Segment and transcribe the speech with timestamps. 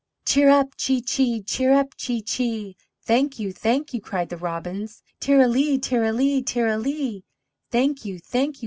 [0.25, 2.75] "Cheerup chee chee, cheerup chee chee!
[3.03, 5.03] thank you, thank you," cried the Robins.
[5.19, 7.23] "Ter ra lee, ter ra lee, ter ra lee!
[7.69, 8.59] thank you, thank you!"